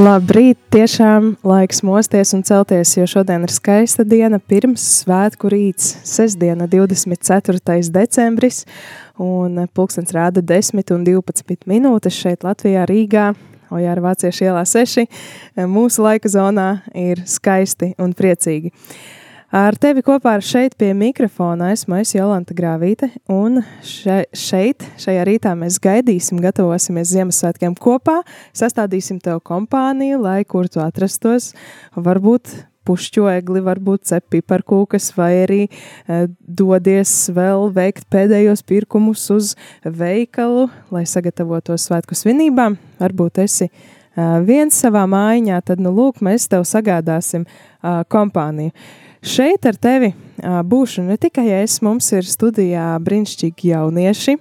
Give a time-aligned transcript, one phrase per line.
[0.00, 6.64] Labrīt, tiešām laiks mosties un celties, jo šodien ir skaista diena, pirms svētku rīts, sestdiena,
[6.72, 7.60] 24.
[7.92, 8.62] decembris,
[9.20, 13.26] un pulkstens rāda 10 un 12 minūtes šeit Latvijā, Rīgā,
[13.68, 15.04] Ojāra Vāciešu ielā 6.
[15.68, 18.72] Mūsu laika zonā ir skaisti un priecīgi.
[19.50, 25.24] Ar tevi kopā ar šeit pie mikrofona esmu es Jolanta Grāvīte, un še, šeit, šajā
[25.26, 28.20] rītā mēs gaidīsim, gatavosimies Ziemassvētkiem kopā,
[28.54, 31.50] sastādīsim tev kompāniju, lai kur tu atrastos,
[31.98, 32.52] varbūt
[32.86, 41.02] pušķoegli, varbūt cep piparkūkas, vai arī e, dodies vēl veikt pēdējos pirkumus uz veikalu, lai
[41.10, 42.78] sagatavotos svētku svinībām.
[43.02, 43.70] Varbūt esi e,
[44.46, 48.70] viens savā mājiņā, tad, nu, lūk, mēs tev sagādāsim e, kompāniju.
[49.20, 54.36] Šeit ar tevi būšu ne tikai es, mums ir studijā brīnišķīgi jaunieši.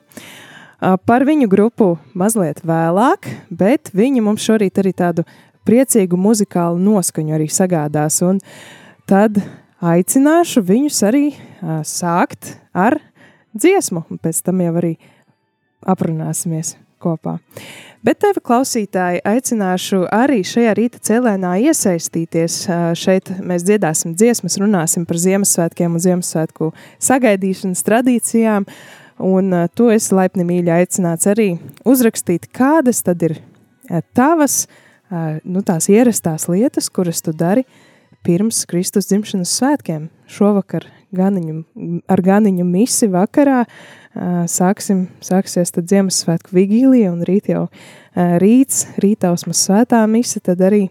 [0.80, 5.28] Par viņu grupu mazliet vēlāk, bet viņi mums šorīt arī tādu
[5.68, 8.22] priecīgu muzikālu noskaņu arī sagādās.
[8.24, 8.40] Un
[9.10, 9.42] tad
[9.84, 11.26] aicināšu viņus arī
[11.84, 13.02] sākt ar
[13.52, 14.96] dziesmu, un pēc tam jau arī
[15.84, 17.38] aprunāsimies kopā.
[18.06, 22.62] Bet tevi, klausītāji, aicināšu arī šajā rīta cēlēnā iesaistīties.
[22.96, 26.72] Šeit mēs dziedāsim dziesmas, runāsim par Ziemassvētkiem un Ziemassvētku
[27.10, 28.68] sagaidīšanas tradīcijām.
[29.20, 31.50] Un to es laipni mīļi aicināts arī
[31.84, 33.36] uzrakstīt, kādas tad ir
[34.16, 34.62] tavas,
[35.44, 37.66] nu, tās ierastās lietas, kuras tu dari
[38.24, 40.08] pirms Kristus dzimšanas svētkiem.
[40.30, 41.64] Šovakar ganiņu,
[42.08, 43.66] ar ganiņu misi vakarā
[44.16, 47.68] sāksim, sāksies tad Ziemassvētku vigīlija un rīt jau
[48.16, 50.88] rīts, rītausmas svētā mise, tad arī,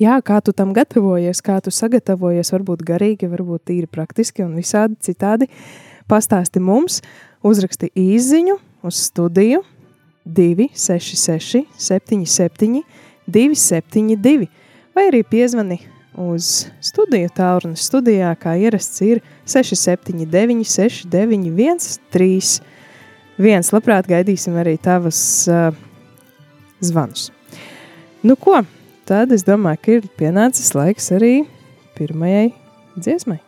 [0.00, 4.96] jā, kā tu tam gatavojies, kā tu sagatavojies, varbūt garīgi, varbūt tīri praktiski un visādi
[5.04, 5.50] citādi,
[6.08, 7.02] pastāsti mums,
[7.44, 9.62] uzraksti īziņu uz studiju
[10.24, 12.82] 266 77
[13.28, 14.48] 272
[14.94, 15.80] vai arī piezvani
[16.20, 22.52] uz studiju tālruņa studijā, kā ierasts ir 679, 691, 3.
[23.44, 25.18] Viens, labprāt, gaidīsim arī tavas
[25.50, 25.74] uh,
[26.84, 27.30] zvanus.
[28.22, 28.62] Nu, ko?
[29.04, 31.34] Tad es domāju, ka ir pienācis laiks arī
[31.98, 32.52] pirmajai
[32.96, 33.42] dziesmai.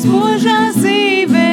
[0.00, 1.49] sujas e verdes.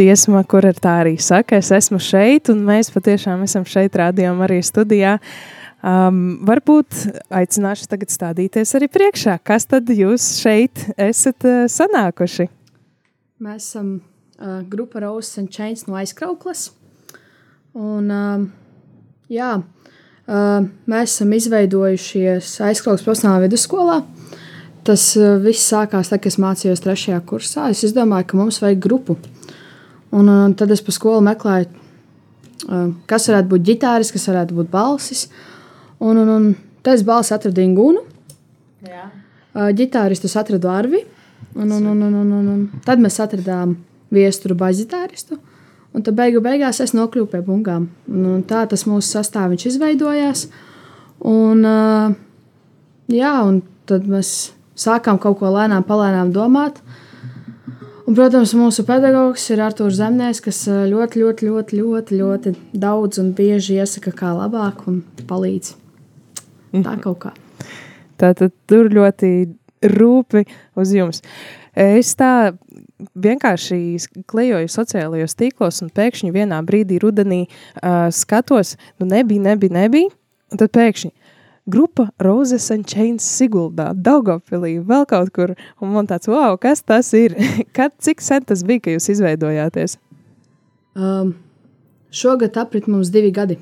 [0.00, 4.40] Dziesma, kur ar tā arī saka, es esmu šeit, un mēs patiešām esam šeit, rādījām
[4.46, 5.18] arī studijā.
[5.80, 6.96] Um, varbūt
[7.32, 9.38] aicināšu tagad stādīties arī priekšā.
[9.44, 12.50] Kas tad jūs šeit esat uh, sanākuši?
[13.40, 16.68] Mēs esam uh, grupa Roses and Chains no aizkrauklas.
[17.72, 18.44] Un, uh,
[19.32, 24.02] jā, uh, mēs esam izveidojušies aizkrauklas profesionālā vidusskolā.
[24.84, 27.70] Tas uh, viss sākās tad, kad es mācījos trešajā kursā.
[27.72, 29.16] Es izdomāju, ka mums vajag grupu.
[29.16, 29.39] Uh,
[30.10, 31.68] Un, un tad es pa skolu meklēju,
[33.10, 35.28] kas varētu būt ģitāris, kas varētu būt balsis.
[36.00, 36.48] Un, un, un
[36.82, 38.02] tad es balsi atradu Ingūnu.
[39.54, 41.04] Ģitāristus atradu Arvi.
[41.54, 43.76] Un, un, un, un, un, un, un tad mēs atradām
[44.14, 45.38] viesturu bazitāristu.
[45.90, 47.88] Un tad beigu beigās es nokļuvu pie bungām.
[48.10, 50.46] Un, un tā tas mūsu sastāvs izveidojās.
[51.26, 51.64] Un,
[53.10, 53.60] jā, un
[53.90, 56.78] tad mēs sākām kaut ko lēnām, palēnām domāt.
[58.10, 62.52] Un, protams, mūsu pedagogs ir Arthurs Zemnieks, kas ļoti, ļoti, ļoti, ļoti, ļoti
[62.82, 64.96] daudz un bieži iesaka, kā labāk un
[65.28, 65.76] palīdz.
[66.82, 67.30] Tā kaut kā.
[68.18, 69.30] Tā tad tur ļoti
[69.94, 70.42] rūpi
[70.82, 71.22] uz jums.
[71.70, 72.50] Es tā
[73.14, 73.78] vienkārši
[74.26, 80.10] klejoju sociālajos tīklos, un pēkšņi vienā brīdī rudenī uh, skatos, nu nebija, nebija, nebija.
[80.50, 81.14] Un tad pēkšņi
[81.70, 87.12] grupa Roses and Chains Siguldā, Daugavpilī, vēl kaut kur, un man tāds, wow, kas tas
[87.16, 87.36] ir?
[87.76, 89.96] Kad, cik sen tas bija, ka jūs izveidojāties?
[90.98, 91.34] Um,
[92.10, 93.58] šogad aprit mums divi gadi.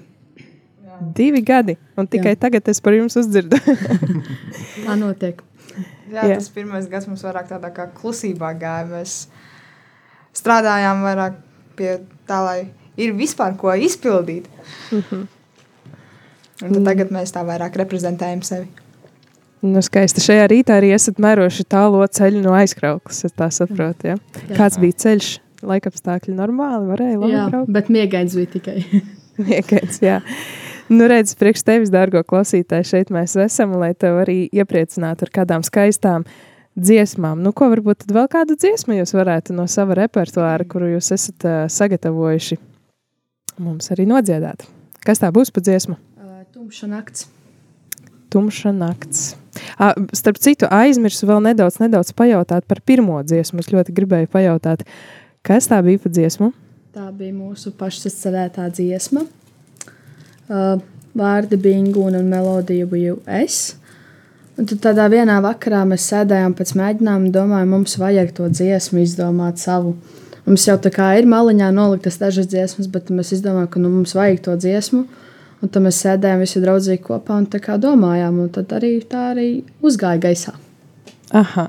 [0.89, 0.99] Jā.
[1.19, 2.43] Divi gadi, un tikai Jā.
[2.47, 3.61] tagad es par jums uzdzirdu.
[4.87, 5.45] Tā notiek.
[6.09, 8.87] Jā, Jā, tas pirmais gads mums vairāk tādā kā klusībā gāja.
[8.89, 9.17] Mēs
[10.37, 11.37] strādājām vairāk
[11.79, 11.99] pie
[12.29, 12.61] tā, lai
[12.99, 14.49] ir vispār ko izpildīt.
[14.91, 15.27] Mm -hmm.
[16.65, 18.69] Un tad tagad mēs tā vairāk reprezentējam sevi.
[19.63, 20.23] Nu, skaisti.
[20.23, 24.13] Šajā rītā arī esat mēroši tālo ceļu no aizkrauklas, es tā saprotu.
[24.13, 24.17] Ja?
[24.47, 24.55] Jā.
[24.55, 25.31] Kāds bija ceļš?
[25.67, 27.71] Laikapstākļi normāli, varēja labi jā, braukt.
[27.75, 28.77] bet miegains bija tikai.
[29.49, 30.21] miegains, jā.
[30.89, 35.67] Nu, redz, priekš tevis, dārgo klausītāji, šeit mēs esam, lai tev arī iepriecinātu ar kādām
[35.67, 36.29] skaistām
[36.79, 37.43] dziesmām.
[37.43, 41.49] Nu, ko varbūt tad vēl kādu dziesmu jūs varētu no sava repertuāra, kuru jūs esat
[41.49, 42.61] uh, sagatavojuši,
[43.67, 44.63] mums arī nodziedāt?
[45.03, 45.99] Kas tā būs pa dziesmu?
[46.69, 47.23] Tumša nakts.
[48.29, 49.37] Tumša nakts.
[49.81, 53.63] À, starp citu, aizmirsu vēl nedaudz, nedaudz pajautāt par pirmo dziesmu.
[53.65, 54.83] Es ļoti gribēju pajautāt,
[55.49, 56.51] kas tā bija pa dziesmu?
[56.93, 59.23] Tā bija mūsu pašsacerētā dziesma.
[60.53, 60.83] Uh,
[61.17, 63.79] vārdi bija Ingūna un melodija biju es.
[64.61, 69.57] Un tad tādā vienā vakarā mēs sēdējām pēc mēģinājuma domājām, mums vajag to dziesmu izdomāt
[69.65, 69.95] savu.
[70.45, 74.13] Mums jau tā kā ir maliņā noliktas dažas dziesmas, bet mēs izdomājām, ka nu, mums
[74.21, 75.07] vajag to dziesmu.
[75.59, 79.31] Un tad mēs sēdējām visi draudzīgi kopā un tā kā domājām, un tad arī tā
[79.33, 79.49] arī
[79.83, 80.55] uzgāja gaisā.
[81.35, 81.69] Aha.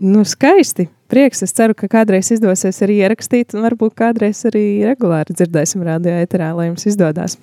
[0.00, 0.88] Nu, skaisti.
[1.10, 1.42] Prieks.
[1.42, 6.52] Es ceru, ka kādreiz izdosies arī ierakstīt, un varbūt kādreiz arī regulāri dzirdēsim radio ēterā,
[6.56, 7.36] lai jums izdodas.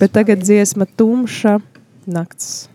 [0.00, 1.58] Bet tagad dziesma tumša
[2.10, 2.70] nakts.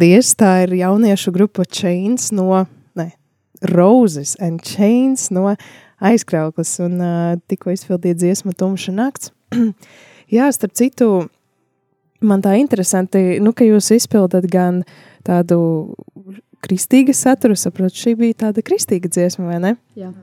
[0.00, 0.30] Paldies!
[0.32, 2.62] Tā ir jauniešu grupa Chains no
[2.96, 3.10] ne,
[3.68, 5.50] Roses and Chains no
[6.00, 9.28] aizkrauklas un uh, tikko izpildīja dziesmu Tumša nakts.
[10.36, 11.10] Jā, starp citu,
[12.24, 14.80] man tā interesanti, nu, ka jūs izpildat gan
[15.28, 15.60] tādu
[16.64, 19.76] kristīgu saturu, saprotu, šī bija tāda kristīga dziesma, vai ne?
[20.00, 20.14] Jā.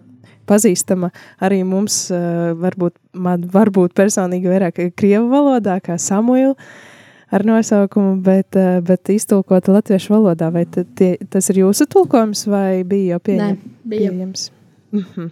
[0.49, 6.57] Pazīstama arī mums, uh, varbūt, man varbūt personīgi vairāk krievu valodā, kā Samuela
[7.31, 10.51] ar nosaukumu, bet, uh, bet iztulkota latviešu valodā.
[10.53, 14.11] Vai tie, tas ir jūsu tulkojums vai bija jau pieņem, Nē, bija.
[14.11, 14.51] pieejams?
[14.91, 15.31] Mm -hmm.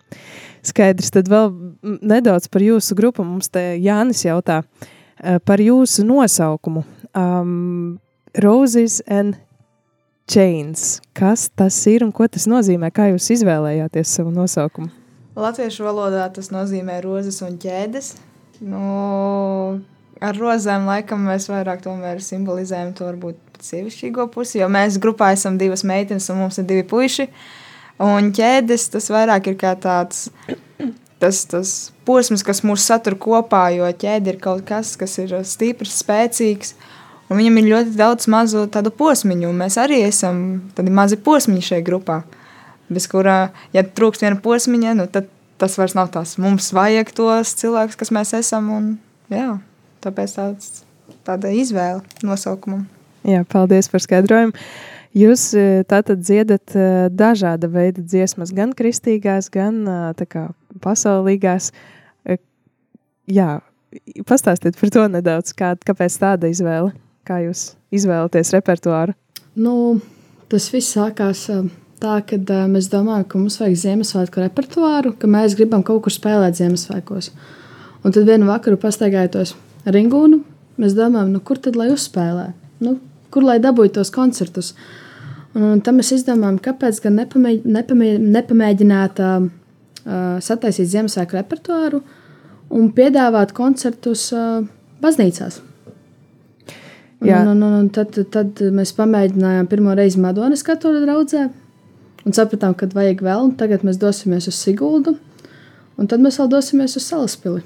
[0.64, 1.54] Skaidrs, tad vēl
[2.02, 3.24] nedaudz par jūsu grupu.
[3.24, 6.84] Mums te Jānis jautā uh, par jūsu nosaukumu.
[7.16, 8.00] Um,
[8.38, 9.36] Roses and
[10.28, 11.02] Chains.
[11.14, 12.90] Kas tas ir un ko tas nozīmē?
[12.92, 14.90] Kā jūs izvēlējāties savu nosaukumu?
[15.36, 18.16] Latviešu valodā tas nozīmē rozes un ķēdes.
[18.64, 19.82] Nu,
[20.24, 21.84] ar rozēm laikam mēs vairāk
[22.24, 26.84] simbolizējam to varbūt sievišķīgo pusi, jo mēs grupā esam divas meitenes un mums ir divi
[26.88, 27.30] puiši.
[28.04, 30.28] Un ķēdes tas vairāk ir kā tāds
[31.20, 31.72] tas, tas
[32.08, 36.76] posms, kas mūs satur kopā, jo ķēde ir kaut kas, kas ir stiprs, spēcīgs.
[37.26, 40.42] Un viņam ir ļoti daudz mazu tādu posmiņu, un mēs arī esam
[40.78, 42.20] tādi mazi posmiņi šajā grupā.
[42.86, 46.36] Bez kurā, ja trūkst viena posmiņa, nu, tad tas vairs nav tās.
[46.38, 48.70] Mums vajag tos cilvēkus, kas mēs esam.
[48.76, 48.92] Un,
[49.34, 49.56] jā,
[50.06, 50.84] tāpēc tāds,
[51.28, 52.86] tāda izvēle nosaukumam.
[53.26, 54.54] Jā, paldies par skaidrojumu.
[55.16, 60.50] Jūs e, tātad dziedat e, dažāda veida dziesmas, gan kristīgās, gan e, kā,
[60.84, 61.72] pasaulīgās.
[63.26, 63.50] Jā,
[64.30, 66.92] pastāstiet par to nedaudz, kā, kāpēc tāda izvēle,
[67.26, 69.16] kā jūs izvēlaties repertuāru.
[69.56, 70.02] Nu,
[70.52, 71.48] tas viss sākās
[72.02, 76.14] tā, ka uh, mēs domājam, ka mums vajag Ziemassvētku repertuāru, ka mēs gribam kaut kur
[76.14, 77.32] spēlēt Ziemassvētkos.
[78.06, 79.40] Un tad vienu vakaru pastaigājot
[79.86, 80.42] ar Ingūnu,
[80.82, 82.50] mēs domājam, nu, kur tad lai uzspēlē?
[82.86, 82.98] Nu,
[83.34, 84.74] kur lai dabūtu tos koncertus?
[85.56, 89.48] Un, un tam mēs izdomājām, kāpēc gan nepamē, nepamē, nepamēģināt uh,
[90.44, 92.02] sataisīt Ziemassvētku repertuāru
[92.76, 94.66] un piedāvāt koncertus uh,
[95.04, 95.62] baznīcās.
[97.26, 97.40] Jā.
[97.42, 101.46] Un, un, un, un tad, tad mēs pamēģinājām pirmo reizi Madonas katoļu draudzē
[102.26, 105.16] un sapratām, ka vajag vēl, un tagad mēs dosimies uz Siguldu,
[105.96, 107.64] un tad mēs vēl dosimies uz Salaspili.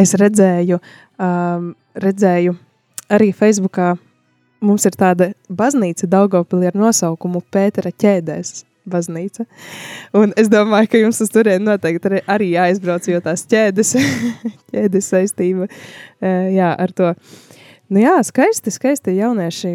[0.00, 0.80] Es redzēju,
[1.20, 2.56] um, redzēju
[3.12, 3.92] arī Facebookā,
[4.64, 9.46] mums ir tāda baznīca Daugavpilī ar nosaukumu Pētera ķēdēs baznīca.
[10.16, 13.94] Un es domāju, ka jums uz turieni noteikti arī, arī jāizbrauc, jo tās ķēdes,
[14.72, 15.68] ķēdes saistība
[16.20, 17.14] jā, ar to.
[17.90, 19.74] Nu jā, skaisti, skaisti jaunieši,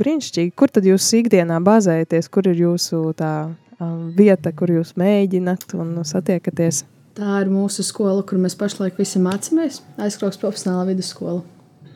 [0.00, 0.52] brīnišķīgi.
[0.58, 3.32] Kur tad jūs ikdienā bāzējaties, kur ir jūsu tā
[3.82, 6.84] um, vieta, kur jūs mēģināt un satiekaties?
[7.18, 9.80] Tā ir mūsu skola, kur mēs pašlaik visi mācāmies.
[9.98, 11.40] Aizkrauks profesionālā vidusskola.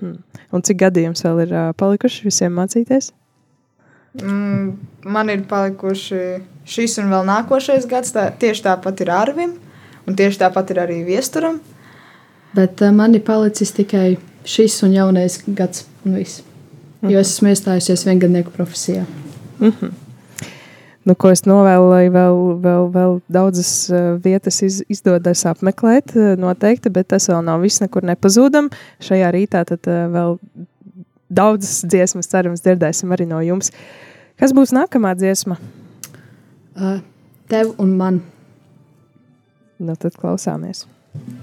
[0.00, 0.16] Hmm.
[0.50, 3.12] Un cik gadi jums vēl ir uh, palikuši visiem mācīties?
[4.18, 4.72] Mm,
[5.14, 6.18] man ir palikuši
[6.68, 8.10] šis un vēl nākošais gads.
[8.16, 9.54] Tā, tieši tāpat ir Arvim,
[10.08, 11.62] un tieši tāpat ir arī Viesturam.
[12.56, 16.42] Bet uh, man ir palicis tikai šis un jaunais gads, un viss.
[17.02, 17.18] Jo Mhm.
[17.18, 19.06] es esmu iestājusies viengadnieku profesijā.
[19.60, 19.90] Mm -hmm.
[21.08, 26.32] Nu, ko es novēlu, lai vēl, vēl, vēl daudzas uh, vietas iz, izdodas apmeklēt, uh,
[26.40, 28.70] noteikti, bet tas vēl nav viss, nekur nepazūdam.
[29.02, 30.36] Šajā rītā tad uh, vēl
[31.32, 33.72] daudzas dziesmas, cerams, dzirdēsim arī no jums.
[34.40, 35.58] Kas būs nākamā dziesma?
[36.72, 37.00] Uh,
[37.52, 38.22] tev un man.
[39.82, 40.86] Nu, tad klausāmies.
[41.12, 41.41] Gads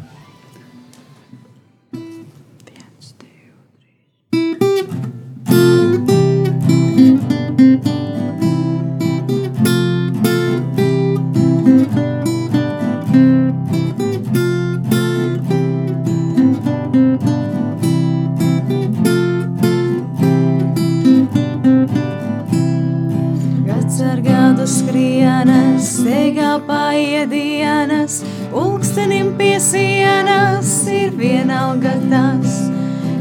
[26.50, 32.70] steigā paiet dienas, pulkstenim pie sienas ir vienalga tas.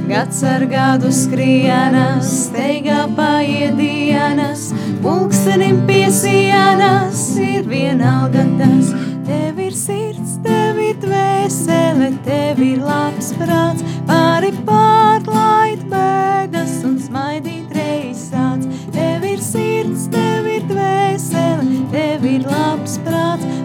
[0.08, 8.94] Gads ar gadu skrienas, steigā paiet dienas, pulkstenim pie sienas ir vienalga tas.
[9.28, 16.17] Tev ir sirds, tev ir dvēsele, tev ir labs prāts, pāri pārlaid bēdas
[21.92, 23.57] tev ir labs prāts,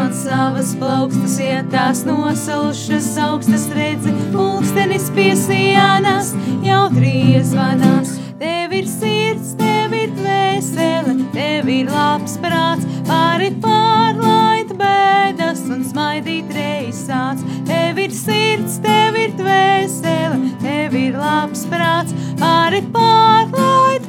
[0.00, 6.32] man savas plaukstas, ja tās nosalušas augstas redzi, pulkstenis pie sienas
[6.64, 8.14] jau tries vanās.
[8.40, 16.48] Tev ir sirds, tev ir dvēsele, tev ir labs prāts, pāri pārlaid bēdas un smaidīt
[16.56, 17.44] reizāts.
[17.68, 23.99] Tev ir sirds, tev ir dvēsele, tev ir labs prāts, pāri pārlaid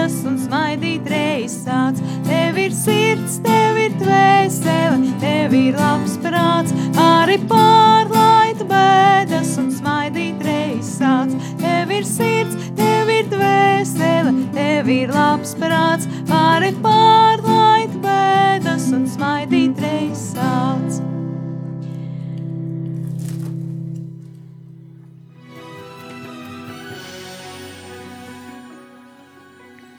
[0.00, 2.00] bēdas un smaidīt reizāts.
[2.24, 10.40] Tev ir sirds, tev ir dvēsele, tev ir labs prāts, pāri pārlaid bēdas un smaidīt
[10.40, 11.36] reizāts.
[11.60, 19.76] Tev ir sirds, tev ir dvēsele, tev ir labs prāts, pāri pārlaid bēdas un smaidīt
[19.84, 21.09] reizāts.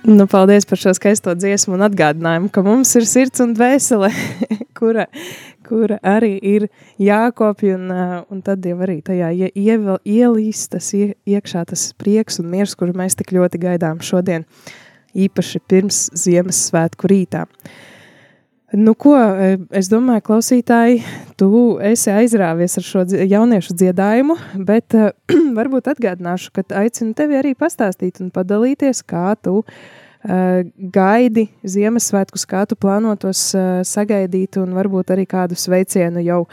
[0.02, 4.08] Nu, paldies par šo skaisto dziesmu un atgādinājumu, ka mums ir sirds un dvēsele,
[4.80, 5.06] kura,
[5.68, 6.66] kura arī ir
[6.98, 12.42] jākopja, un, uh, un tad jau arī tajā ie, ielīst tas ie, iekšā tas prieks
[12.42, 14.48] un miers, kuru mēs tik ļoti gaidām šodien,
[15.14, 17.46] īpaši pirms Ziemassvētku rītā.
[18.72, 19.18] Nu, ko,
[19.76, 21.02] es domāju, klausītāji,
[21.36, 21.48] tu
[21.84, 25.10] esi aizrāvies ar šo jauniešu dziedājumu, bet uh,
[25.58, 30.62] varbūt atgādināšu, ka aicinu tevi arī pastāstīt un padalīties, kā tu uh,
[30.96, 36.46] gaidi Ziemassvētkus, kā tu plāno tos uh, sagaidīt un varbūt arī kādu sveicienu jau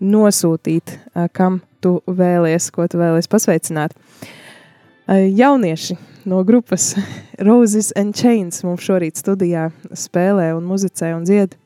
[0.00, 3.92] nosūtīt, uh, kam tu vēlies, ko tu vēlies pasveicināt.
[3.92, 6.94] Uh, jaunieši no grupas
[7.50, 11.60] Roses and Chains mums šorīt studijā spēlē un muzicē un dzied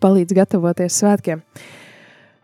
[0.00, 1.42] palīdz gatavoties svētkiem.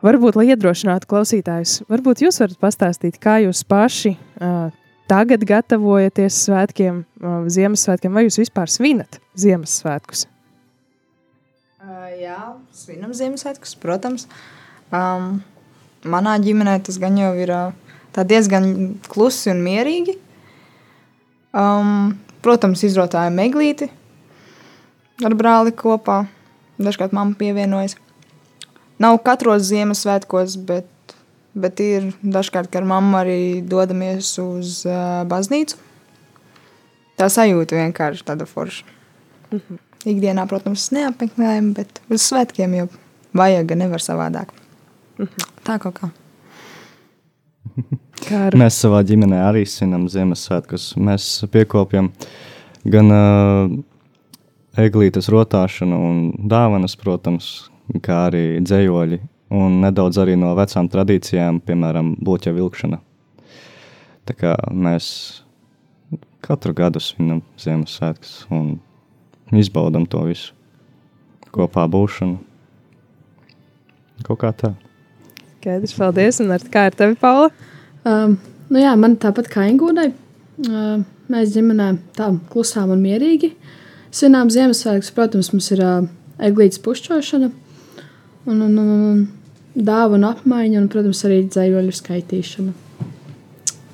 [0.04, 4.68] Varbūt, lai iedrošinātu klausītājus, varbūt jūs varat pastāstīt, kā jūs paši uh,
[5.10, 10.26] tagad gatavojaties svētkiem, uh, Ziemassvētkiem, vai jūs vispār svinat Ziemassvētkus?
[11.80, 12.38] Uh, jā,
[12.76, 14.28] svinam Ziemassvētkus, protams.
[14.94, 15.40] Um,
[16.06, 17.74] manā ģimenē tas gan jau ir uh,
[18.16, 20.16] diezgan klusi un mierīgi.
[21.56, 23.88] Um, protams, izrotājam meglīti
[25.24, 26.24] ar brāli kopā.
[26.78, 27.96] Dažkārt mamma pievienojas.
[29.00, 31.16] Nav katros Ziemassvētkos, bet,
[31.56, 35.80] bet ir dažkārt, kad ar mammu arī dodamies uz uh, baznīcu.
[37.16, 38.84] Tā sajūta vienkārši tāda forša.
[39.50, 39.78] Mm -hmm.
[40.06, 42.88] Ikdienā, protams, neapmeklējam, bet uz svētkiem jau
[43.32, 44.52] vajag, nevar savādāk.
[45.18, 45.48] Mm -hmm.
[45.64, 46.08] Tā kaut kā.
[48.26, 48.54] Kā ar...
[48.54, 50.96] Mēs savā ģimenē arī svinam Ziemassvētkus.
[50.96, 52.12] Mēs piekopjam
[52.84, 53.70] gan uh,
[54.80, 56.18] eglītes rotāšanu un
[56.50, 57.70] dāvanas, protams,
[58.04, 59.20] kā arī dzējoļi,
[59.56, 63.00] un nedaudz arī no vecām tradīcijām, piemēram, bloķa vilkšana.
[64.26, 65.06] Tā kā mēs
[66.44, 68.76] katru gadu svinam Ziemassvētkus un
[69.54, 70.52] izbaudam to visu
[71.54, 72.36] kopā būšanu.
[74.26, 74.74] Kaut kā tā.
[75.60, 76.38] Skaidrs, paldies.
[76.42, 77.48] Un ar, kā ar tevi, Paula?
[78.06, 78.36] Um,
[78.70, 80.10] nu jā, man tāpat kā Ingūdai.
[80.66, 83.50] Uh, mēs ģimenē tā klusām un mierīgi.
[83.50, 83.85] Uh,
[84.16, 86.06] Svinām Ziemassvētkus, protams, mums ir uh,
[86.40, 87.50] eglītes pušķošana
[88.48, 89.18] un, un, un, un
[89.76, 92.72] dāvana apmaiņa un, protams, arī dzējoļu skaitīšana.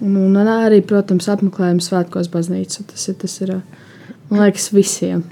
[0.03, 2.87] Un, un arī, protams, apmeklējums svētkos baznīcu.
[2.91, 3.57] Tas ir, tas ir,
[4.31, 5.25] man liekas, visiem.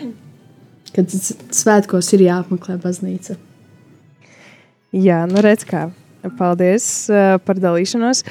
[0.94, 3.38] Kad svētkos ir jāapmeklē baznīca.
[4.94, 5.88] Jā, nu redz kā.
[6.38, 8.24] Paldies uh, par dalīšanos.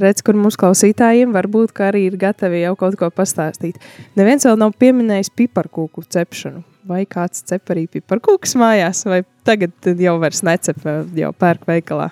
[0.00, 3.78] Redz, kur mūsu klausītājiem varbūt arī ir gatavi jau kaut ko pastāstīt.
[4.18, 6.64] Neviens vēl nav pieminējis piparkūku cepšanu.
[6.88, 10.80] Vai kāds cep arī piparkūkus mājās, vai tagad jau vairs necep,
[11.14, 12.08] jau pērk veikalā?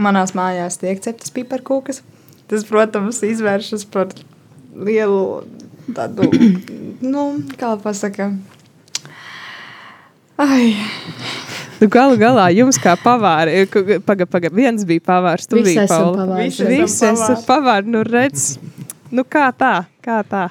[0.00, 2.00] Manās mājās tiek ceptas piparkūkas.
[2.48, 4.10] Tas, protams, izvēršas par
[4.72, 5.44] lielu
[5.94, 6.28] tādu,
[7.14, 7.26] nu,
[7.60, 8.32] kā pasaka,
[10.40, 10.76] ai,
[11.82, 16.50] Nu, galu galā jums kā pavāri, pagaidi, pagaidi, viens bija pavārs, tu Visi biji pavāri.
[16.68, 18.52] Visi esat pavāri, nu redz.
[19.10, 19.72] Nu kā tā,
[20.04, 20.44] kā tā.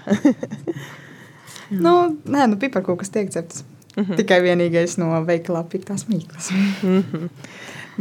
[1.71, 1.93] Nu,
[2.27, 3.63] nē, nu, piparkūkas tiek ceptas.
[3.95, 6.49] Tikai vienīgais no veikalā piktās mīklas.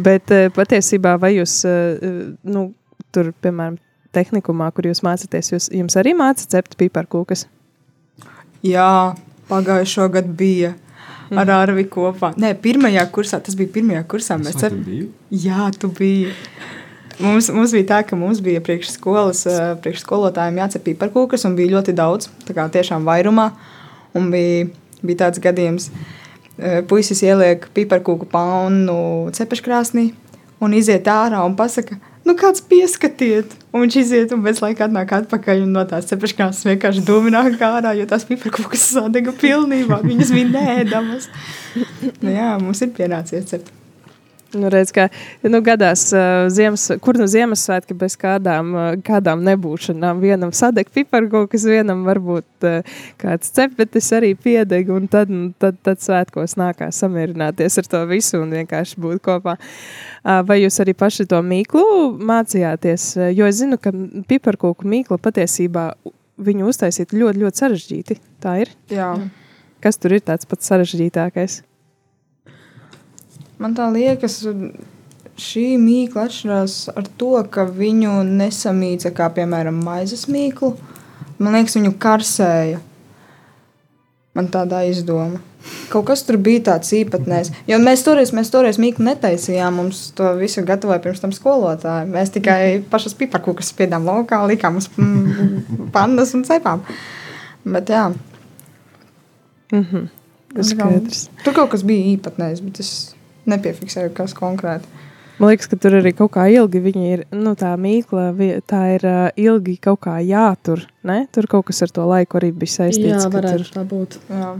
[0.07, 2.03] Bet eh, patiesībā vai jūs, eh,
[2.51, 2.64] nu,
[3.14, 3.79] tur, piemēram,
[4.14, 7.47] tehnikumā, kur jūs mācāties, jūs, jums arī māca cept piparkūkas?
[8.66, 9.14] Jā,
[9.51, 10.75] pagājušo gadu bija
[11.31, 12.33] ar Arvi kopā.
[12.40, 14.38] Nē, pirmajā kursā, tas bija pirmajā kursā.
[14.40, 14.77] Mēs cep...
[15.31, 16.33] Jā, tu biji.
[17.21, 19.45] Mums, mums bija tā, ka mums bija priekšskolas,
[19.85, 23.51] priekšskolotājiem jācep piparkūkas, un bija ļoti daudz, tā kā tiešām vairumā.
[24.16, 24.71] Un bija,
[25.05, 25.90] bija tāds gadījums,
[26.88, 30.11] puisis ieliek piparkūku paunu cepeškrāsnī
[30.64, 31.99] un iziet ārā un pasaka,
[32.31, 33.57] nu kāds pieskatiet.
[33.71, 37.93] Un viņš iziet un pēc laika atnāk atpakaļ un no tās cepeškrāsnes vienkārši domināk ārā,
[37.99, 41.29] jo tās piparkūkas sadega pilnībā, viņas bija nēdamas.
[42.23, 43.71] Nu jā, mums ir pienācies cept.
[44.51, 45.07] Nu, redz, kā,
[45.47, 50.23] nu, gadās, uh, ziemas, kur nu Ziemassvētki bez kādām, uh, kādām nebūšanām.
[50.23, 56.03] Vienam sadeg piparkūkas, vienam varbūt uh, kāds cepetis arī piedeg, un tad, nu, tad, tad
[56.03, 59.57] svētkos nākās samierināties ar to visu un vienkārši būt kopā.
[59.57, 61.87] Uh, vai jūs arī paši to mīklu
[62.19, 63.11] mācījāties?
[63.17, 63.93] Uh, Jo es zinu, ka
[64.29, 65.87] piparkūku mīkla patiesībā
[66.41, 68.21] viņu uztaisīt ļoti, ļoti sarežģīti.
[68.43, 68.75] Tā ir.
[68.93, 69.15] Jā.
[69.81, 71.61] Kas tur ir tāds pats sarežģītākais?
[73.61, 74.38] Man tā liekas,
[75.40, 80.73] šī mīkla atšķirās ar to, ka viņu nesamīca kā piemēram maizes mīklu.
[81.40, 82.81] Man liekas, viņu karsēja.
[84.37, 85.42] Man tāda izdoma.
[85.90, 87.51] Kaut kas tur bija tāds īpatnējs.
[87.68, 92.09] Jo mēs toreiz, mēs toreiz mīklu netaisījām, mums to visu gatavoja pirms tam skolotāji.
[92.14, 96.87] Mēs tikai pašas piparkūkas spiedām laukā, likām uz mm, pannas un cepām.
[97.68, 98.09] Bet jā.
[99.75, 100.09] Mhm.
[100.51, 101.27] Tas skaidrs.
[101.44, 102.94] Tur kaut kas bija īpatnējs, bet es
[103.48, 104.88] nepiefiksēju, kas konkrēti.
[105.40, 108.26] Man liekas, ka tur arī kaut kā ilgi viņi ir, nu, tā mīkla,
[108.68, 111.22] tā ir uh, ilgi kaut kā jātur, ne?
[111.33, 113.14] Tur kaut kas ar to laiku arī bija saistīts.
[113.14, 114.18] Jā, ka varētu tur, tā būt.
[114.29, 114.50] Jā.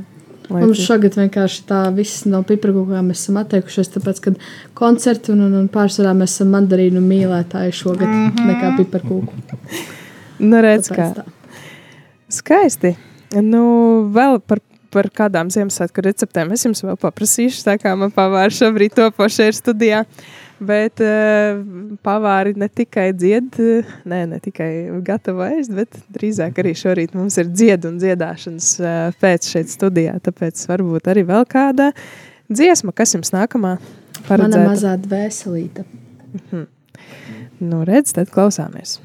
[0.49, 4.33] lai Mums šogad vienkārši tā viss no piparkūkām mēs esam atteikušies, tāpēc, ka
[4.81, 8.49] koncerti un, un, un pārsvarā mēs esam mandarīnu mīlētāji šogad mm -hmm.
[8.55, 9.85] nekā piparkūku.
[10.41, 11.13] Nu, redz, kā.
[11.13, 11.29] tā.
[12.33, 12.97] Skaisti.
[13.37, 13.63] Nu,
[14.15, 18.97] vēl par, par kādām Ziemassvētku receptēm es jums vēl paprasīšu, tā kā man pavāri šobrīd
[18.99, 20.05] topošie ir studijā.
[20.61, 21.57] Bet uh,
[22.05, 23.57] pavāri ne tikai dzied,
[24.05, 24.69] nē, ne tikai
[25.07, 30.19] gatavo ēst, bet drīzāk arī šorīt mums ir dziedu un dziedāšanas uh, pēc šeit studijā.
[30.21, 31.95] Tāpēc varbūt arī vēl kāda
[32.53, 34.67] dziesma, kas jums nākamā Mana paredzēta.
[34.69, 35.87] mazā dvēselīte.
[37.61, 38.99] Nu, redz, tad klausāmies.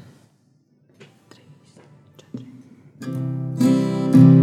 [3.00, 4.35] Mana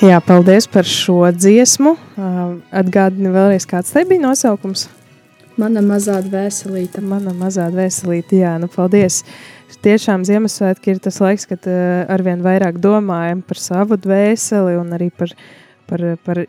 [0.00, 1.90] Jā, paldies par šo dziesmu.
[2.72, 4.86] Atgādini vēlreiz, kāds te bija nosaukums.
[5.60, 7.02] Mana mazā dvēselīte.
[7.04, 9.18] Mana mazā dvēselīte, jā, nu paldies.
[9.84, 15.10] Tiešām Ziemassvētki ir tas laiks, kad uh, arvien vairāk domājam par savu dvēseli un arī
[15.12, 15.36] par,
[15.88, 16.42] par, par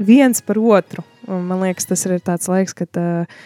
[0.00, 1.04] viens par otru.
[1.28, 3.40] Un man liekas, tas ir tāds laiks, kad uh,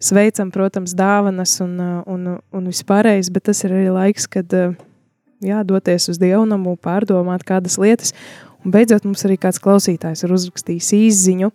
[0.00, 1.76] sveicam, protams, dāvanas un,
[2.08, 4.76] un, un vispārējais, bet tas ir arī laiks, kad uh,
[5.44, 8.16] jā, doties uz dievnamu, pārdomāt kādas lietas.
[8.60, 11.48] Un beidzot, mums arī kāds klausītājs ir uzrakstījis īziņu.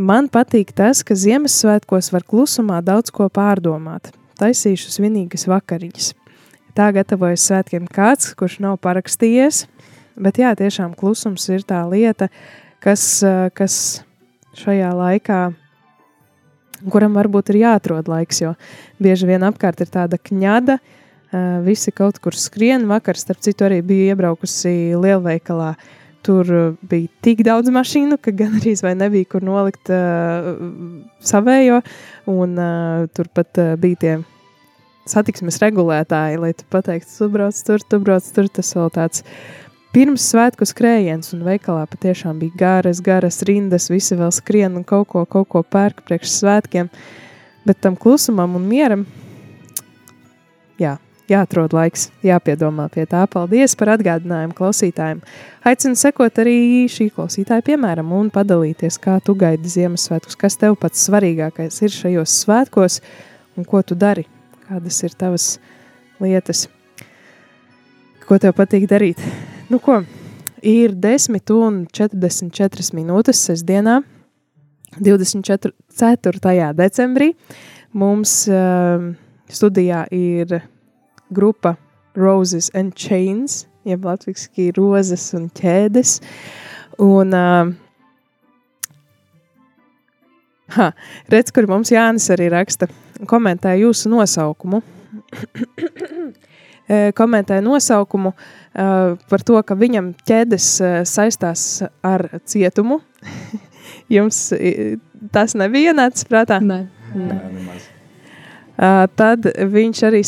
[0.00, 4.14] Man patīk tas, ka Ziemassvētkos var klusumā daudz ko pārdomāt.
[4.40, 6.14] Taisīšu svinīgas vakariņas.
[6.72, 9.66] Tā gatavojas svētkiem kāds, kurš nav parakstījies,
[10.16, 12.30] bet jā, tiešām klusums ir tā lieta,
[12.80, 13.04] kas,
[13.52, 13.74] kas
[14.56, 15.42] šajā laikā,
[16.88, 18.54] kuram varbūt ir jāatrod laiks, jo
[19.02, 20.96] bieži vien apkārt ir tāda kņada, Uh,
[21.64, 22.88] visi kaut kur skrien.
[22.90, 25.74] Vakar, starp citu, arī biju iebraukusi lielveikalā.
[26.26, 26.50] Tur
[26.84, 30.50] bija tik daudz mašīnu, ka gan arī nebija kur nolikt uh,
[31.24, 31.80] savējo.
[32.28, 34.18] Un uh, turpat uh, bija tie
[35.08, 38.50] satiksmes regulētāji, lai tu pateiktu, tu brauc tur, tu brauc tur.
[38.52, 39.24] Tas vēl tāds
[39.94, 45.08] pirms svētku skrējiens, un veikalā patiešām bija garas, garas rindas, visi vēl skrien un kaut
[45.10, 46.90] ko, kaut ko pērk priekš svētkiem.
[47.66, 49.04] Bet tam klusumam un mieram,
[50.80, 50.96] jā,
[51.30, 53.22] jāatrod laiks, jāpiedomā pie tā.
[53.30, 55.22] Paldies par atgādinājumu klausītājiem.
[55.70, 61.06] Aicinu sekot arī šī klausītāja piemēram un padalīties, kā tu gaidi Ziemassvētkus, kas tev pats
[61.08, 63.00] svarīgākais ir šajos svētkos
[63.56, 64.26] un ko tu dari,
[64.68, 65.52] kādas ir tavas
[66.22, 66.66] lietas,
[68.26, 69.22] ko tev patīk darīt.
[69.70, 70.00] Nu ko,
[70.66, 74.00] ir 10 un 44 minūtes sestdienā,
[74.98, 76.72] 24.
[76.74, 77.34] decembrī.
[77.92, 79.10] Mums uh,
[79.50, 80.60] studijā ir
[81.30, 81.76] grupa
[82.16, 86.20] Roses and Chains, jeb latviski rozes un ķēdes.
[87.00, 87.66] Un, uh,
[90.76, 90.92] ha,
[91.32, 92.86] redz, kur mums Jānis arī raksta,
[93.30, 94.78] komentē jūsu nosaukumu.
[97.20, 98.40] komentēja nosaukumu uh,
[99.30, 102.98] par to, ka viņam ķēdes uh, saistās ar cietumu.
[104.14, 104.52] Jums
[105.30, 106.60] tas nebija ienācis prātā?
[106.64, 106.86] Nē.
[107.14, 107.89] Nē, nemaz.
[108.80, 110.22] Tad viņš arī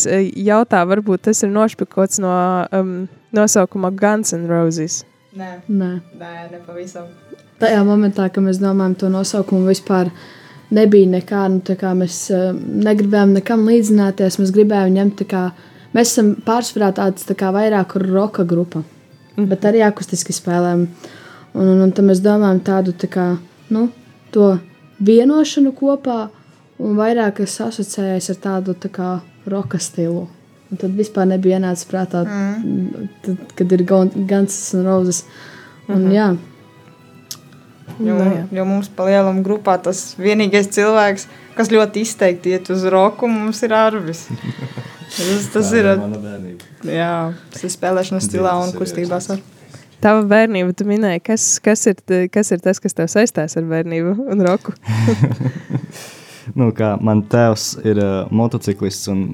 [0.44, 2.32] jautā, varbūt tas ir nošpikots no
[2.68, 2.90] um,
[3.32, 5.06] nosaukuma Guns N' Roses.
[5.32, 5.92] Nē, Nē.
[6.20, 7.06] nē, nepavisam.
[7.62, 10.10] Tajā momentā, kad mēs domājam to nosaukumu, vispār
[10.74, 14.36] nebija nekā, nu, tā kā mēs uh, negribējām nekam līdzināties.
[14.42, 15.42] Mēs gribējām ņemt tā kā,
[15.96, 18.84] mēs esam pārsvarā tāds tā kā vairāk roka grupa,
[19.38, 19.48] mm.
[19.48, 20.84] bet arī akustiski spēlēm.
[21.56, 23.30] Un, un, un tad mēs domājam tādu tā kā,
[23.72, 23.88] nu,
[24.34, 24.58] to
[25.00, 26.26] vienošanu kopā,
[26.82, 29.10] un vairāk es asociējos ar tādu tā kā
[29.48, 30.26] roka stilu.
[30.72, 33.08] Un tad vispār nebija ienācis prātā, mm.
[33.24, 35.24] tad, kad ir Guns un Roses.
[35.88, 36.12] Un, mm -hmm.
[36.16, 36.28] jā.
[38.00, 38.44] Jo, no, jā.
[38.56, 43.62] jo mums pa lielam grupā tas vienīgais cilvēks, kas ļoti izteikti iet uz roku, mums
[43.62, 44.28] ir Arvis.
[45.12, 46.64] Tas, tas ir mana bērnība.
[46.88, 49.26] Jā, tas ir spēlēšanas stilā un kustībās.
[49.34, 49.42] Ar.
[50.00, 52.00] Tava bērnība, tu minēji, kas, kas, ir,
[52.32, 54.72] kas ir tas, kas tev saistās ar bērnību un roku?
[56.58, 59.10] nu, kā man tēvs ir uh, motociklists.
[59.12, 59.24] Un,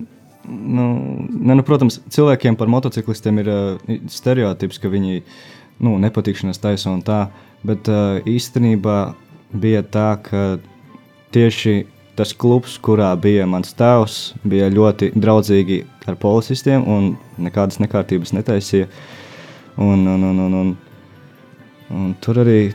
[0.49, 0.88] nu,
[1.29, 5.23] ne, nu, protams, cilvēkiem par motociklistiem ir uh, stereotips, ka viņi
[5.85, 7.27] nu, nepatikšanās taisa un tā.
[7.66, 8.99] Bet uh, īstenībā
[9.53, 10.59] bija tā, ka
[11.35, 11.87] tieši
[12.18, 18.88] tas klubs, kurā bija mans tēvs, bija ļoti draudzīgi ar policistiem un nekādas nekārtības netaisīja.
[19.79, 20.73] Un, un, un, un, un,
[21.94, 22.73] un tur arī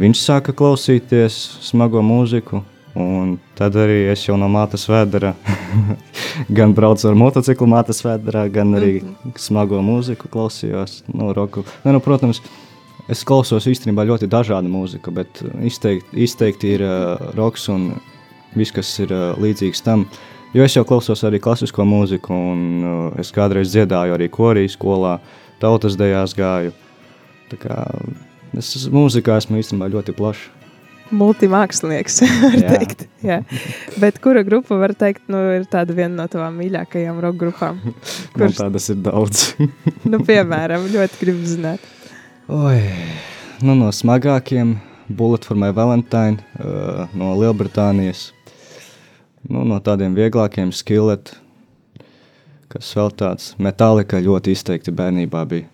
[0.00, 2.62] viņš sāka klausīties smago mūziku.
[2.96, 5.34] Un tad arī es jau no mātes vēdera
[6.58, 9.34] gan braucu ar motociklu mātes vēderā, gan arī mm -hmm.
[9.36, 11.02] smago mūziku klausījos.
[11.12, 11.64] No roku.
[11.84, 12.40] ne, nu, protams,
[13.08, 17.92] es klausos īstenībā ļoti dažādu mūziku, bet izteikti, izteikti ir uh, roks un
[18.56, 20.06] viss, kas ir uh, līdzīgs tam.
[20.54, 25.18] Jo es jau klausos arī klasisko mūziku, un uh, es kādreiz dziedāju arī korī skolā,
[25.60, 26.72] tautas dejās gāju.
[27.50, 27.84] Tā kā
[28.56, 30.55] es mūzikā esmu īstenībā ļoti plašs
[31.14, 32.72] multimākslinieks, var Jā.
[32.74, 33.06] teikt.
[33.26, 33.38] Jā.
[34.00, 37.80] Bet kura grupa, var teikt, nu, ir tāda viena no tavām mīļākajām roka grupām?
[38.34, 38.42] Kurš...
[38.42, 39.46] Man tādas ir daudz.
[40.10, 41.86] nu, piemēram, ļoti gribu zināt.
[42.52, 42.80] Oi,
[43.66, 44.76] nu, no smagākiem
[45.06, 48.32] Bullet for my Valentine uh, no Lielbritānijas.
[49.46, 51.36] Nu, no tādiem vieglākiem Skillet,
[52.72, 55.70] kas vēl tāds Metallica ļoti izteikti bērnībā bija.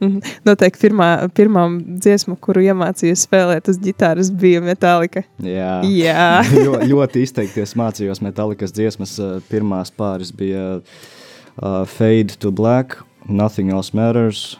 [0.00, 0.18] Mhm.
[0.44, 1.62] Noteikti pirmā, pirmā
[2.02, 5.22] dziesma, kuru iemācījos spēlēt uz ģitāras, bija Metālika.
[5.40, 6.26] Jā, Jā.
[6.66, 9.16] Ļo, ļoti izteikti es mācījos Metālikas dziesmas.
[9.48, 14.58] Pirmās pāris bija uh, Fade to Black, Nothing Else Matters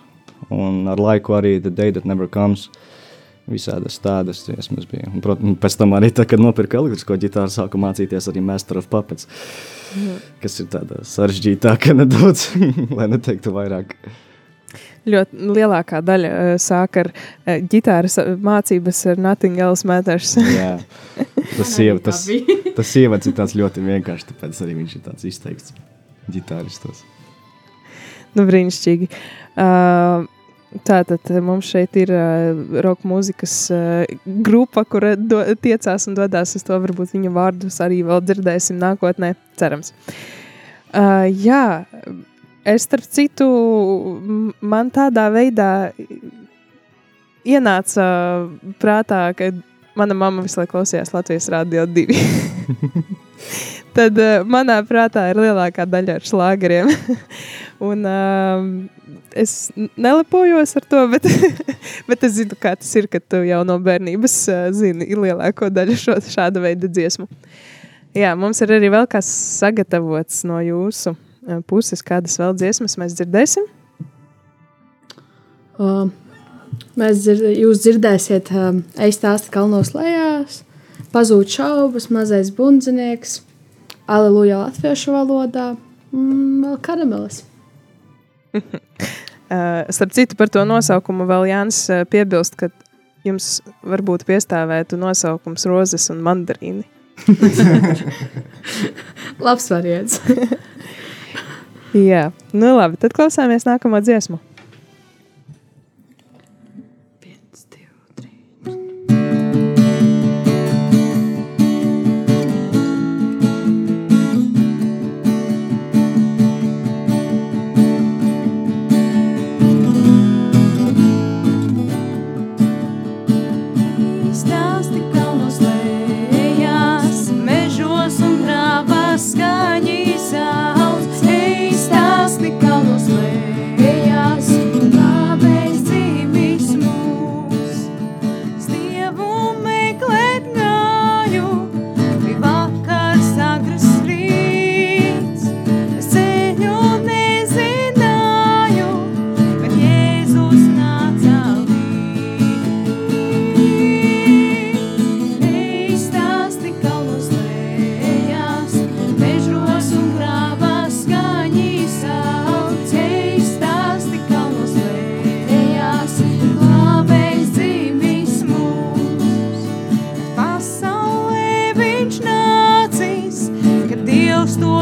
[0.52, 2.68] un ar laiku arī The Day That Never Comes.
[3.46, 5.06] Visādas tādas dziesmas bija.
[5.12, 8.88] Un, protams, pēc tam arī, tā, kad nopirka elektrisko ģitāru, sāku mācīties arī Master of
[8.90, 9.28] Puppets,
[9.96, 10.16] Mhm.
[10.42, 12.48] kas ir tāda sarežģītāka nedaudz,
[12.90, 13.94] lai neteiktu vairāk.
[15.06, 20.36] Ļoti lielākā daļa uh, sāk ar uh, ģitāras uh, mācības ar Nothing Else Matters.
[20.40, 20.76] Jā,
[21.58, 22.24] tas, iev, tas,
[22.78, 25.76] tas ievads ir tāds ļoti vienkāršs, tāpēc arī viņš ir tāds izteikts
[26.32, 27.04] ģitāristos.
[28.36, 29.12] nu, brīnišķīgi.
[29.56, 30.26] Uh,
[30.84, 36.64] Tātad mums šeit ir uh, roka mūzikas uh, grupa, kur do, tiecās un dodas uz
[36.66, 36.76] to.
[36.82, 39.94] Varbūt viņa vārdus arī vēl dzirdēsim nākotnē, cerams.
[40.90, 41.62] Uh, jā,
[42.66, 43.46] es starp citu,
[44.60, 45.70] man tādā veidā
[47.46, 48.06] ienāca
[48.82, 49.52] prātā, ka
[49.96, 52.16] mana mamma visu laiku klausījās Latvijas Rādio 2.
[53.96, 56.90] Tad uh, manā prātā ir lielākā daļa ar šlāgeriem.
[57.86, 61.28] Un, uh, es nelepojos ar to, bet,
[62.10, 65.96] bet es zinu, kā tas ir, kad tu jau no bērnības uh, zini lielāko daļu
[66.02, 67.28] šo, šāda veida dziesmu.
[68.16, 69.28] Jā, mums ir arī vēl kas
[69.60, 71.14] sagatavots no jūsu
[71.68, 73.66] puses, kādas vēl dziesmas mēs dzirdēsim.
[75.76, 76.08] Uh,
[76.98, 78.50] mēs dzird, jūs dzirdēsiet,
[79.02, 80.62] ej stāsti kalnos lejās,
[81.12, 83.40] pazūd šaubas, mazais bundzinieks,
[84.08, 85.74] aleluja latviešu valodā,
[86.12, 87.42] mm, vēl karamelis.
[88.56, 92.72] Uh, starp citu, par to nosaukumu vēl Jānis uh, piebilst, ka
[93.26, 96.86] jums varbūt piestāvētu nosaukums rozes un mandarīni.
[99.46, 100.20] Labs variants.
[101.94, 104.40] Jā, nu labi, tad klausāmies nākamo dziesmu.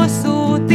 [0.07, 0.74] So.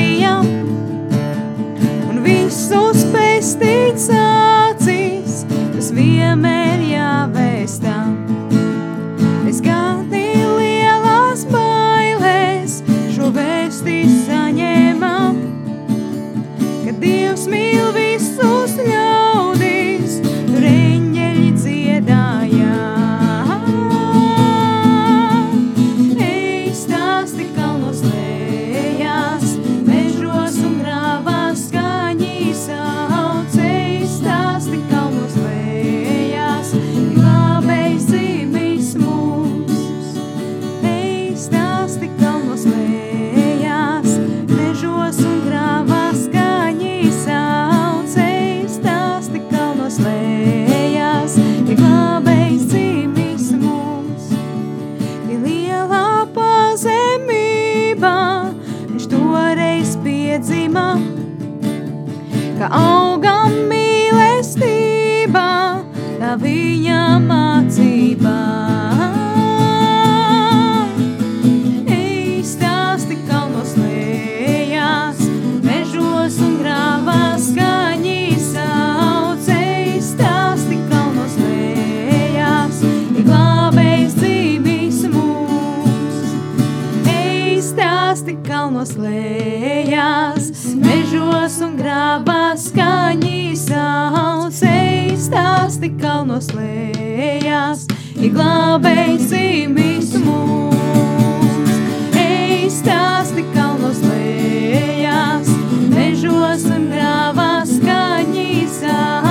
[88.80, 90.46] Kalnos lejās,
[90.80, 94.56] mežos un grāvās skaņi sauc.
[94.64, 101.74] Ej, stāsti kalnos lejās, glābējs dzīvis mūs.
[102.16, 105.50] Ej, stāsti kalnos lejās,
[105.92, 109.29] mežos un grāvās skaņi sauc.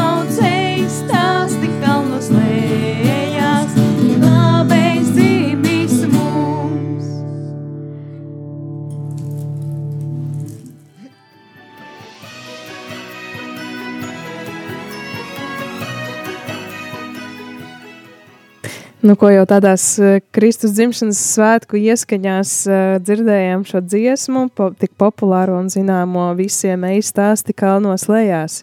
[18.99, 24.91] Nu, ko jau tādās uh, Kristus dzimšanas svētku ieskaņās uh, dzirdējām šo dziesmu, po, tik
[24.99, 28.57] populāro un zināmo visiem eistāsti kalnos lejās.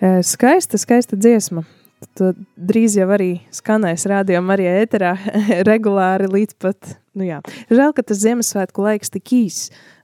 [0.00, 1.62] Uh, skaista, skaista dziesma.
[2.18, 5.12] Tu drīz jau arī skanēs rādījumā, arī ēterā
[5.70, 7.38] regulāri līdz pat, nu jā.
[7.70, 9.60] Žēl, ka tas Ziemassvētku laiks tik īs.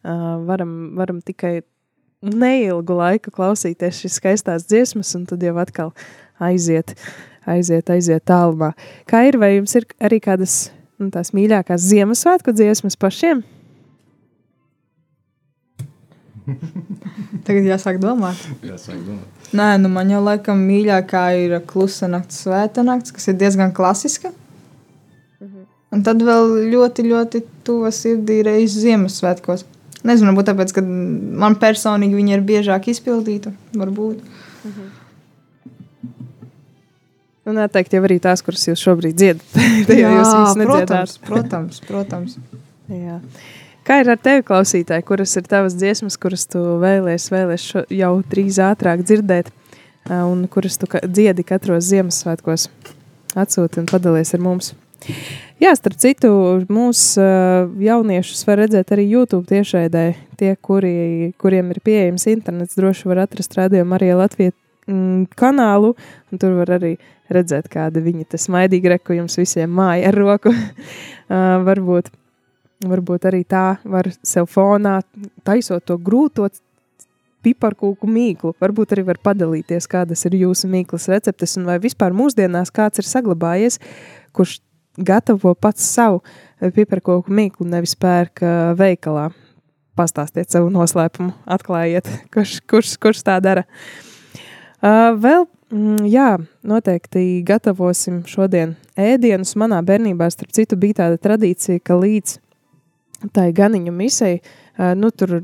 [0.07, 1.65] Uh, varam, varam tikai
[2.23, 5.91] neilgu laiku klausīties šīs skaistās dziesmas, un tad jau atkal
[6.39, 6.95] aiziet
[7.49, 8.73] aiziet, aiziet tālumā.
[9.09, 10.69] Kā ir, vai jums ir arī kādas
[10.99, 13.45] nu, tās mīļākās Ziemassvētku dziesmas pašiem?
[17.47, 18.41] Tagad jāsāk domāt.
[18.65, 19.39] jāsāk domāt.
[19.57, 24.33] Nē, nu man jau laikam mīļākā ir klusa nakts, svēta nakts, kas ir diezgan klasiska.
[25.41, 25.65] Mhm.
[25.97, 29.65] Un tad vēl ļoti, ļoti tuva sirdī reizes Ziemassvētkos.
[30.07, 33.53] Nezinu, varbūt tāpēc, ka man personīgi viņa ir biežāk izpildīta.
[33.77, 34.21] Varbūt.
[34.69, 34.98] Mhm.
[37.49, 39.55] Nu, noteikti jau arī tās, kuras jūs šobrīd dziedat.
[39.89, 42.35] Jā, jūs protams, protams, protams.
[42.93, 43.23] Jā.
[43.89, 47.65] Kā ir ar tevi, klausītāji, kuras ir tavas dziesmas, kuras tu vēlēsies vēlēs
[47.97, 49.49] jau drīz ātrāk dzirdēt,
[50.13, 52.69] un kuras tu dziedi katros Ziemassvētkos?
[53.41, 54.75] Atsūti un padalies ar mums.
[55.57, 56.29] Jā, starp citu,
[56.69, 57.25] mūsu
[57.81, 60.07] jauniešus var redzēt arī YouTube tiešraidē.
[60.37, 64.53] Tie, kuri, kuriem ir pieejams internets, droši var atrast rādījumu arī Latvijas
[64.85, 65.95] mm, kanālu,
[66.29, 66.99] un tur var arī
[67.33, 70.53] redzēt, kāda viņa tas maidīgi reku jums visiem māja ar roku.
[70.53, 72.13] uh, varbūt,
[72.87, 75.01] varbūt arī tā var sev fonā
[75.47, 76.49] taisot to grūto
[77.47, 78.55] piparkūku mīklu.
[78.61, 83.09] Varbūt arī var padalīties, kādas ir jūsu mīklas receptes, un vai vispār mūsdienās kāds ir
[83.09, 83.79] saglabājies,
[84.37, 84.59] kurš
[84.99, 86.23] gatavo pats savu
[86.59, 89.29] piparkūku mīklu, nevis pērk uh, veikalā.
[89.99, 93.65] Pastāstiet savu noslēpumu, atklājiet, kurš, kurš, kurš tā dara.
[94.79, 99.53] Uh, vēl Mm, jā, noteikti gatavosim šodien ēdienus.
[99.61, 102.39] Manā bērnībā, starp citu, bija tāda tradīcija, ka līdz
[103.35, 104.39] tai ganiņu misei,
[104.97, 105.35] nu, tur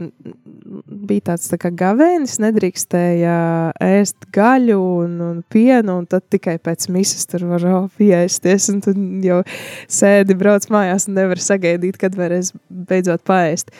[0.87, 3.35] bija tāds tā kā gavēnis, nedrīkstēja
[3.83, 8.81] ēst gaļu un, un pienu, un tad tikai pēc misas tur var oh, pieēsties, un
[8.87, 9.43] tad jau
[9.91, 13.75] sēdi brauc mājās un nevar sagaidīt, kad varēs beidzot paēst.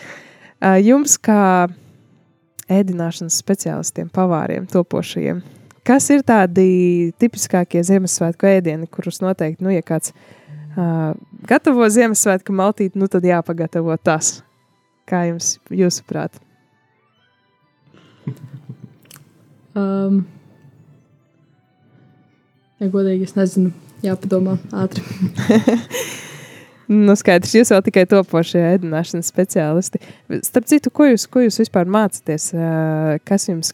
[0.83, 1.71] Jums kā
[2.73, 5.43] ēdināšanas speciālistiem, pavāriem, topošajiem,
[5.85, 11.13] Kas ir tādi tipiskākie Ziemassvētku ēdieni, kurus noteikti, nu, ja kāds uh,
[11.45, 14.39] gatavo Ziemassvētku maltīti, nu, tad jāpagatavo tas.
[15.05, 16.41] Kā jums, jūsuprāt?
[19.77, 20.23] um,
[22.81, 23.75] ja godīgi, es nezinu,
[24.05, 25.05] jāpadomā ātri.
[26.91, 30.01] Nu, skaidrs, jūs vēl tikai topošie ēdināšanas speciālisti.
[30.45, 32.51] Starp citu, ko jūs, ko jūs vispār mācāties?
[33.25, 33.73] Kas jums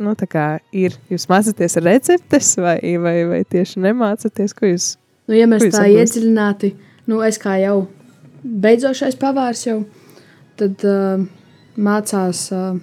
[0.00, 0.14] nu,
[0.72, 0.96] ir?
[1.12, 4.56] Jūs mācāties receptes vai, vai, vai tieši nemācāties?
[4.56, 4.94] Ko jūs?
[5.26, 6.00] Nu, ja mēs tā apgūst?
[6.00, 6.72] iedziļināti,
[7.10, 7.86] nu, es kā jau
[8.46, 9.80] beidzošais pavārs jau,
[10.56, 11.24] tad uh,
[11.76, 12.76] mācās uh,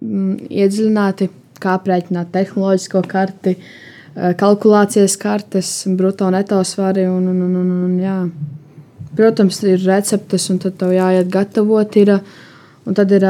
[0.00, 7.76] iedziļināti, kā aprēķināt tehnoloģisko karti, uh, kalkulācijas kartes, bruto neto svari un, un, un, un,
[7.88, 8.16] un jā.
[9.16, 11.96] Protams, ir receptes, un tad tev jāiet gatavot.
[11.98, 12.12] Ir,
[12.86, 13.26] un tad ir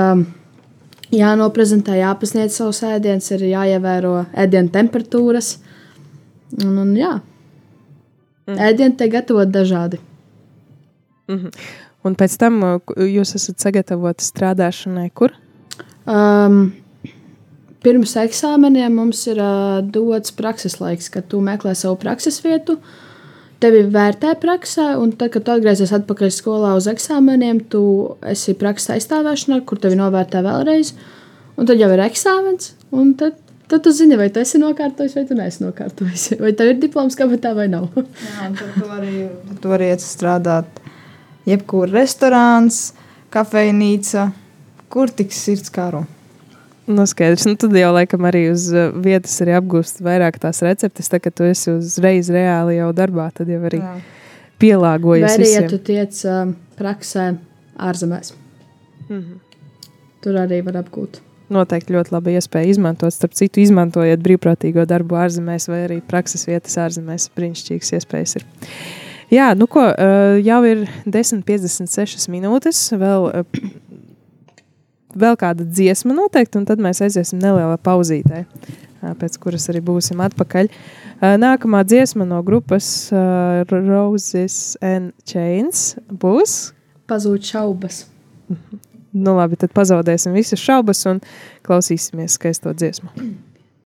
[1.14, 4.14] jānoprezentē, jāpasniedz savus ēdienus, ir jāievēro
[4.45, 5.55] ēdienu temperatūras.
[6.61, 7.14] Un, un, jā,
[8.51, 8.61] mm.
[8.68, 10.01] ēdieni tiek gatavot dažādi.
[11.31, 11.51] Mm -hmm.
[12.05, 12.61] Un pēc tam
[12.97, 15.33] jūs esat sagatavoti strādāšanai, kur?
[16.07, 16.72] Um,
[17.83, 22.72] pirms eksāmeniem mums ir uh, dots prakses laiks, kad tu meklē savu prakses vietu.
[22.72, 22.81] Uh,
[23.61, 27.82] tevi vērtē praksē, un tad, kad tu atgriezies atpakaļ skolā uz eksāmeniem, tu
[28.26, 30.94] esi prakses aizstāvēšanā, kur tevi novērtē vēlreiz,
[31.61, 33.36] un tad jau ir eksāmens, un tad,
[33.70, 36.28] tad tu zini, vai tu esi nokārtojis, vai tu neesi nokārtojis.
[36.44, 37.90] Vai tev ir diploms kabatā vai nav.
[37.96, 39.26] Jā, un tad tu vari,
[39.61, 40.80] tu vari iet strādāt
[41.48, 42.90] jebkur restorāns,
[43.34, 44.30] kafejnīca,
[44.90, 46.06] kur tik sirds karo.
[46.91, 47.45] Nu, skaidrs.
[47.47, 51.11] Nu, tad jau laikam arī uz uh, vietas arī apgūst vairāk tās receptes.
[51.12, 53.93] Tā kā tu esi uzreiz reāli jau darbā, tad jau arī Jā.
[54.62, 55.26] pielāgojies.
[55.28, 55.66] Vai arī, visiem.
[55.66, 57.26] ja tu tiec uh, praksē
[57.91, 58.32] ārzemēs,
[59.07, 59.91] mm -hmm.
[60.24, 61.20] tur arī var apgūt.
[61.51, 63.14] Noteikti ļoti labi iespēja izmantot.
[63.14, 67.30] Starp citu, izmantojot brīvprātīgo darbu ārzemēs vai arī prakses vietas ārzemēs.
[67.36, 68.45] Brīnišķīgas iespējas ir.
[69.30, 72.91] Jā, nu ko, uh, jau ir 10,56 minūtes.
[72.99, 73.30] Vēl
[75.14, 78.44] vēl kāda dziesma noteikti, un tad mēs aiziesim nelielā pauzītē,
[79.20, 80.70] pēc kuras arī būsim atpakaļ.
[81.40, 83.11] Nākamā dziesma no grupas
[83.70, 86.72] Roses and Chains būs
[87.11, 88.04] Pazūd šaubas.
[89.11, 91.18] Nu labi, tad pazaudēsim visas šaubas un
[91.66, 93.11] klausīsimies skaisto dziesmu.